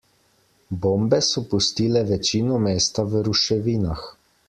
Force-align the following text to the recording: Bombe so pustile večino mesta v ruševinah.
Bombe 0.85 1.19
so 1.27 1.43
pustile 1.53 2.03
večino 2.09 2.61
mesta 2.67 3.09
v 3.13 3.25
ruševinah. 3.31 4.05